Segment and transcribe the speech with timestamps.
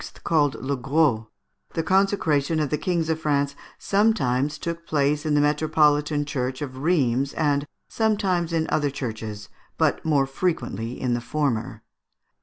[0.23, 1.25] (called Le Gros),
[1.75, 6.77] the consecration of the kings of France sometimes took place in the metropolitan church of
[6.79, 11.83] Rheims, and sometimes in other churches, but more frequently in the former.